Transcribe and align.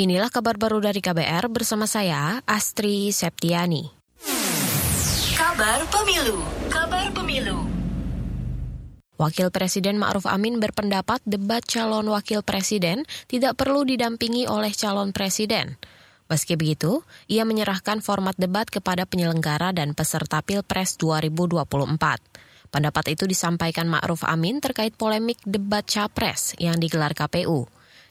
Inilah 0.00 0.32
kabar 0.32 0.56
baru 0.56 0.80
dari 0.80 1.04
KBR 1.04 1.52
bersama 1.52 1.84
saya, 1.84 2.40
Astri 2.48 3.12
Septiani. 3.12 3.84
Kabar 5.36 5.84
Pemilu, 5.92 6.40
Kabar 6.72 7.12
Pemilu. 7.12 7.68
Wakil 9.20 9.52
Presiden 9.52 10.00
Ma'ruf 10.00 10.24
Amin 10.24 10.56
berpendapat 10.56 11.20
debat 11.28 11.60
calon 11.68 12.08
wakil 12.16 12.40
presiden 12.40 13.04
tidak 13.28 13.60
perlu 13.60 13.84
didampingi 13.84 14.48
oleh 14.48 14.72
calon 14.72 15.12
presiden. 15.12 15.76
Meski 16.32 16.56
begitu, 16.56 17.04
ia 17.28 17.44
menyerahkan 17.44 18.00
format 18.00 18.40
debat 18.40 18.72
kepada 18.72 19.04
penyelenggara 19.04 19.76
dan 19.76 19.92
peserta 19.92 20.40
Pilpres 20.40 20.96
2024. 20.96 22.72
Pendapat 22.72 23.04
itu 23.12 23.28
disampaikan 23.28 23.84
Ma'ruf 23.84 24.24
Amin 24.24 24.64
terkait 24.64 24.96
polemik 24.96 25.36
debat 25.44 25.84
Capres 25.84 26.56
yang 26.56 26.80
digelar 26.80 27.12
KPU. 27.12 27.68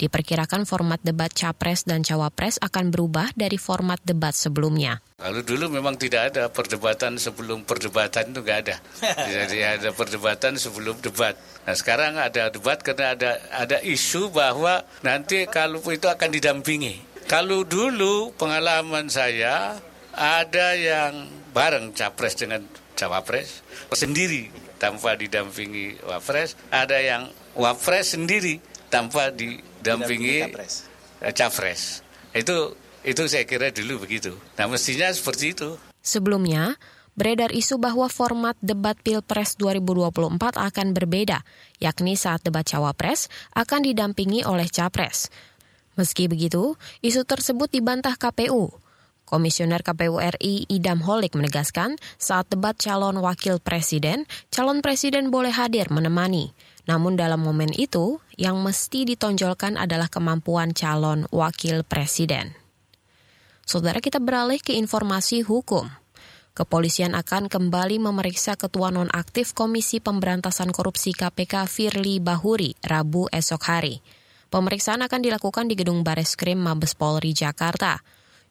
Diperkirakan 0.00 0.64
format 0.64 0.96
debat 1.04 1.28
Capres 1.28 1.84
dan 1.84 2.00
Cawapres 2.00 2.56
akan 2.64 2.88
berubah 2.88 3.36
dari 3.36 3.60
format 3.60 4.00
debat 4.00 4.32
sebelumnya. 4.32 5.04
Lalu 5.20 5.44
dulu 5.44 5.76
memang 5.76 6.00
tidak 6.00 6.32
ada 6.32 6.48
perdebatan 6.48 7.20
sebelum 7.20 7.68
perdebatan 7.68 8.32
itu 8.32 8.40
nggak 8.40 8.58
ada. 8.64 8.80
Jadi 9.36 9.60
ada 9.60 9.92
perdebatan 9.92 10.56
sebelum 10.56 10.96
debat. 11.04 11.36
Nah 11.68 11.76
sekarang 11.76 12.16
ada 12.16 12.48
debat 12.48 12.80
karena 12.80 13.12
ada 13.12 13.36
ada 13.52 13.76
isu 13.84 14.32
bahwa 14.32 14.80
nanti 15.04 15.44
kalau 15.44 15.84
itu 15.92 16.08
akan 16.08 16.32
didampingi. 16.32 17.28
Kalau 17.28 17.68
dulu 17.68 18.32
pengalaman 18.40 19.12
saya 19.12 19.76
ada 20.16 20.80
yang 20.80 21.28
bareng 21.52 21.92
capres 21.92 22.40
dengan 22.40 22.64
cawapres 22.96 23.60
sendiri 23.92 24.48
tanpa 24.80 25.12
didampingi 25.12 26.00
wapres, 26.08 26.56
ada 26.72 26.96
yang 26.96 27.28
wapres 27.52 28.16
sendiri 28.16 28.64
tanpa 28.88 29.28
di 29.28 29.69
dampingi 29.80 30.44
eh, 30.44 31.32
capres. 31.34 32.04
Itu 32.32 32.76
itu 33.00 33.22
saya 33.26 33.48
kira 33.48 33.72
dulu 33.72 34.04
begitu. 34.04 34.36
Nah 34.60 34.68
mestinya 34.68 35.08
seperti 35.08 35.56
itu. 35.56 35.80
Sebelumnya, 36.00 36.76
beredar 37.16 37.52
isu 37.52 37.76
bahwa 37.76 38.08
format 38.08 38.56
debat 38.60 38.96
Pilpres 39.00 39.56
2024 39.60 40.36
akan 40.56 40.86
berbeda, 40.96 41.44
yakni 41.80 42.16
saat 42.16 42.40
debat 42.44 42.64
Cawapres 42.64 43.28
akan 43.56 43.84
didampingi 43.84 44.44
oleh 44.44 44.68
Capres. 44.68 45.32
Meski 46.00 46.28
begitu, 46.32 46.80
isu 47.04 47.28
tersebut 47.28 47.68
dibantah 47.68 48.16
KPU. 48.16 48.72
Komisioner 49.28 49.84
KPU 49.86 50.18
RI 50.18 50.66
Idam 50.66 51.04
Holik 51.06 51.38
menegaskan 51.38 52.00
saat 52.18 52.50
debat 52.50 52.74
calon 52.74 53.20
wakil 53.22 53.62
presiden, 53.62 54.26
calon 54.50 54.82
presiden 54.82 55.30
boleh 55.30 55.54
hadir 55.54 55.86
menemani. 55.92 56.50
Namun 56.90 57.14
dalam 57.14 57.46
momen 57.46 57.70
itu, 57.70 58.18
yang 58.34 58.58
mesti 58.58 59.06
ditonjolkan 59.06 59.78
adalah 59.78 60.10
kemampuan 60.10 60.74
calon 60.74 61.30
wakil 61.30 61.86
presiden. 61.86 62.58
Saudara 63.62 64.02
kita 64.02 64.18
beralih 64.18 64.58
ke 64.58 64.74
informasi 64.74 65.46
hukum. 65.46 65.86
Kepolisian 66.50 67.14
akan 67.14 67.46
kembali 67.46 68.02
memeriksa 68.02 68.58
Ketua 68.58 68.90
Nonaktif 68.90 69.54
Komisi 69.54 70.02
Pemberantasan 70.02 70.74
Korupsi 70.74 71.14
KPK 71.14 71.70
Firly 71.70 72.18
Bahuri 72.18 72.74
Rabu 72.82 73.30
esok 73.30 73.62
hari. 73.70 74.02
Pemeriksaan 74.50 75.06
akan 75.06 75.22
dilakukan 75.22 75.70
di 75.70 75.78
Gedung 75.78 76.02
Bareskrim 76.02 76.58
Mabes 76.58 76.98
Polri 76.98 77.30
Jakarta. 77.30 78.02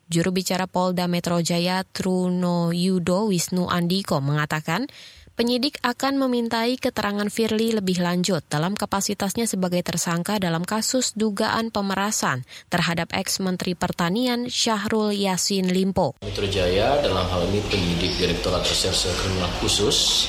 Juru 0.09 0.33
bicara 0.33 0.65
Polda 0.65 1.05
Metro 1.05 1.37
Jaya 1.37 1.85
Truno 1.85 2.73
Yudo 2.73 3.29
Wisnu 3.29 3.69
Andiko 3.69 4.17
mengatakan 4.17 4.89
penyidik 5.37 5.77
akan 5.85 6.17
memintai 6.17 6.81
keterangan 6.81 7.29
Firly 7.29 7.77
lebih 7.77 8.01
lanjut 8.01 8.41
dalam 8.49 8.73
kapasitasnya 8.73 9.45
sebagai 9.45 9.85
tersangka 9.85 10.41
dalam 10.41 10.65
kasus 10.65 11.13
dugaan 11.13 11.69
pemerasan 11.69 12.41
terhadap 12.73 13.13
ex-Menteri 13.13 13.77
Pertanian 13.77 14.49
Syahrul 14.49 15.13
Yasin 15.13 15.69
Limpo. 15.69 16.17
Metro 16.25 16.49
Jaya 16.49 16.97
dalam 17.05 17.29
hal 17.29 17.45
ini 17.53 17.61
penyidik 17.69 18.17
Direktorat 18.17 18.65
Reserse 18.65 19.13
Kriminal 19.13 19.53
Khusus 19.61 20.25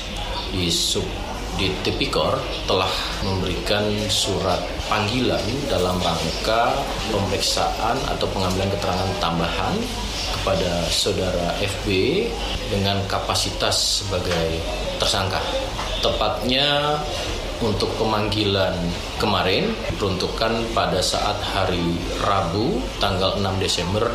di 0.53 0.69
sub 0.69 1.09
di 1.59 1.71
Tipikor 1.83 2.39
telah 2.67 2.91
memberikan 3.23 3.83
surat 4.07 4.59
panggilan 4.87 5.41
dalam 5.67 5.99
rangka 5.99 6.75
pemeriksaan 7.11 7.97
atau 8.11 8.27
pengambilan 8.31 8.69
keterangan 8.75 9.11
tambahan 9.19 9.75
kepada 10.39 10.87
saudara 10.89 11.53
FB 11.59 11.87
dengan 12.71 12.97
kapasitas 13.05 14.03
sebagai 14.03 14.59
tersangka. 14.97 15.39
Tepatnya 16.01 16.97
untuk 17.61 17.93
pemanggilan 18.01 18.73
kemarin 19.21 19.69
diperuntukkan 19.93 20.73
pada 20.73 20.97
saat 20.97 21.37
hari 21.53 21.93
Rabu 22.25 22.81
tanggal 22.97 23.37
6 23.37 23.61
Desember 23.61 24.09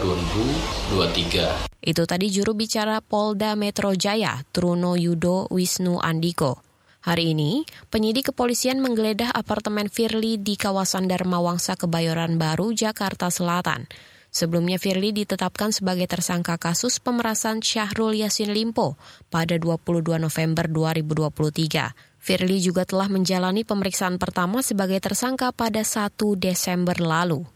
2023. 0.90 1.70
Itu 1.86 2.02
tadi 2.02 2.26
juru 2.34 2.58
bicara 2.58 2.98
Polda 2.98 3.54
Metro 3.54 3.94
Jaya, 3.94 4.42
Truno 4.50 4.98
Yudo 4.98 5.46
Wisnu 5.54 6.02
Andiko. 6.02 6.65
Hari 7.06 7.38
ini, 7.38 7.62
penyidik 7.86 8.34
kepolisian 8.34 8.82
menggeledah 8.82 9.30
apartemen 9.30 9.86
Firly 9.86 10.42
di 10.42 10.58
kawasan 10.58 11.06
Dharma 11.06 11.38
Wangsa 11.38 11.78
Kebayoran 11.78 12.34
Baru, 12.34 12.74
Jakarta 12.74 13.30
Selatan. 13.30 13.86
Sebelumnya 14.34 14.74
Firly 14.82 15.14
ditetapkan 15.14 15.70
sebagai 15.70 16.10
tersangka 16.10 16.58
kasus 16.58 16.98
pemerasan 16.98 17.62
Syahrul 17.62 18.18
Yasin 18.18 18.50
Limpo 18.50 18.98
pada 19.30 19.54
22 19.54 20.18
November 20.18 20.66
2023. 20.66 21.94
Firly 22.18 22.58
juga 22.58 22.82
telah 22.82 23.06
menjalani 23.06 23.62
pemeriksaan 23.62 24.18
pertama 24.18 24.58
sebagai 24.66 24.98
tersangka 24.98 25.54
pada 25.54 25.86
1 25.86 26.10
Desember 26.42 26.98
lalu. 26.98 27.46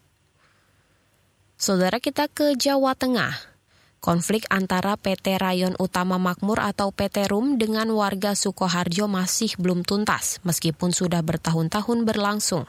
Saudara 1.59 1.99
kita 1.99 2.31
ke 2.31 2.55
Jawa 2.55 2.94
Tengah. 2.94 3.50
Konflik 4.00 4.49
antara 4.49 4.97
PT 4.97 5.37
Rayon 5.37 5.77
Utama 5.77 6.16
Makmur 6.16 6.56
atau 6.56 6.88
PT 6.88 7.28
RUM 7.28 7.61
dengan 7.61 7.84
warga 7.93 8.33
Sukoharjo 8.33 9.05
masih 9.12 9.53
belum 9.61 9.84
tuntas 9.84 10.41
meskipun 10.41 10.88
sudah 10.88 11.21
bertahun-tahun 11.21 12.09
berlangsung. 12.09 12.65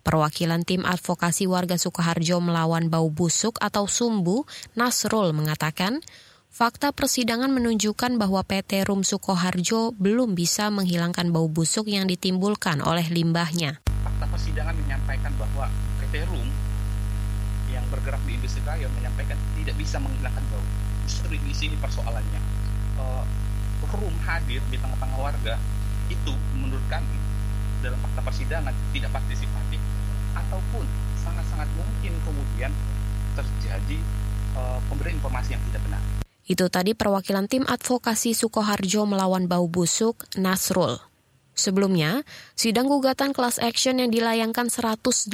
Perwakilan 0.00 0.64
tim 0.64 0.88
advokasi 0.88 1.44
warga 1.44 1.76
Sukoharjo 1.76 2.40
melawan 2.40 2.88
bau 2.88 3.12
busuk 3.12 3.60
atau 3.60 3.84
sumbu, 3.84 4.48
Nasrul 4.72 5.36
mengatakan, 5.36 6.00
fakta 6.48 6.96
persidangan 6.96 7.52
menunjukkan 7.52 8.16
bahwa 8.16 8.40
PT 8.40 8.88
RUM 8.88 9.04
Sukoharjo 9.04 9.92
belum 9.92 10.32
bisa 10.32 10.72
menghilangkan 10.72 11.28
bau 11.28 11.44
busuk 11.52 11.92
yang 11.92 12.08
ditimbulkan 12.08 12.80
oleh 12.80 13.04
limbahnya. 13.12 13.84
Fakta 14.00 14.24
persidangan 14.32 14.72
menyampaikan 14.80 15.36
bahwa 15.36 15.68
PT 16.00 16.24
RUM 16.24 16.48
yang 17.74 17.86
bergerak 17.90 18.22
di 18.24 18.38
industri 18.38 18.62
rayon 18.62 18.90
menyampaikan 18.94 19.36
tidak 19.58 19.74
bisa 19.74 19.98
menghilangkan 19.98 20.42
bau. 20.54 20.64
Justru 21.10 21.34
di 21.34 21.54
sini 21.54 21.76
persoalannya. 21.76 22.40
Uh, 22.96 23.24
room 23.94 24.16
hadir 24.26 24.58
di 24.72 24.76
tengah-tengah 24.80 25.18
warga 25.18 25.54
itu 26.10 26.32
menurut 26.58 26.82
kami 26.90 27.14
dalam 27.78 28.00
fakta 28.00 28.20
persidangan 28.24 28.74
tidak 28.90 29.10
partisipatif 29.12 29.80
ataupun 30.34 30.84
sangat-sangat 31.20 31.68
mungkin 31.78 32.12
kemudian 32.24 32.72
terjadi 33.38 33.98
uh, 34.58 34.78
pemberian 34.90 35.20
informasi 35.20 35.54
yang 35.54 35.62
tidak 35.70 35.82
benar. 35.86 36.02
Itu 36.44 36.68
tadi 36.68 36.92
perwakilan 36.92 37.48
tim 37.48 37.64
advokasi 37.64 38.36
Sukoharjo 38.36 39.08
melawan 39.08 39.48
bau 39.48 39.64
busuk 39.64 40.28
Nasrul. 40.36 41.13
Sebelumnya, 41.54 42.26
sidang 42.58 42.90
gugatan 42.90 43.30
kelas 43.30 43.62
action 43.62 44.02
yang 44.02 44.10
dilayangkan 44.10 44.66
185 44.66 45.30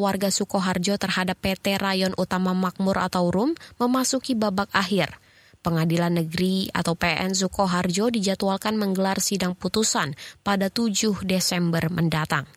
warga 0.00 0.28
Sukoharjo 0.32 0.96
terhadap 0.96 1.36
PT 1.44 1.76
Rayon 1.76 2.16
Utama 2.16 2.56
Makmur 2.56 2.96
atau 2.96 3.28
RUM 3.28 3.52
memasuki 3.76 4.32
babak 4.32 4.72
akhir. 4.72 5.20
Pengadilan 5.60 6.16
Negeri 6.16 6.72
atau 6.72 6.96
PN 6.96 7.36
Sukoharjo 7.36 8.08
dijadwalkan 8.08 8.80
menggelar 8.80 9.20
sidang 9.20 9.52
putusan 9.52 10.16
pada 10.40 10.72
7 10.72 11.20
Desember 11.28 11.92
mendatang. 11.92 12.48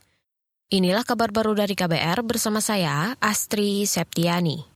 Inilah 0.72 1.04
kabar 1.04 1.36
baru 1.36 1.52
dari 1.52 1.76
KBR 1.76 2.24
bersama 2.24 2.64
saya, 2.64 3.20
Astri 3.20 3.84
Septiani. 3.84 4.64